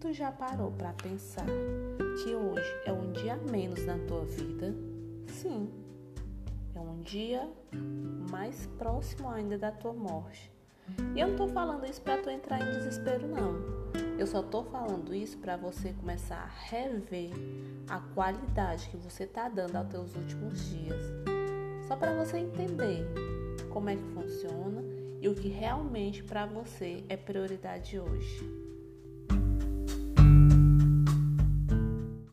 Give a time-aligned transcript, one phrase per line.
[0.00, 1.44] Tu já parou para pensar
[2.22, 4.72] que hoje é um dia menos na tua vida?
[5.26, 5.68] Sim,
[6.72, 7.50] é um dia
[8.30, 10.52] mais próximo ainda da tua morte.
[11.16, 13.56] E eu não tô falando isso para tu entrar em desespero não.
[14.16, 17.32] Eu só tô falando isso para você começar a rever
[17.88, 21.02] a qualidade que você tá dando aos teus últimos dias.
[21.88, 23.04] Só para você entender
[23.68, 24.80] como é que funciona
[25.20, 28.77] e o que realmente para você é prioridade hoje.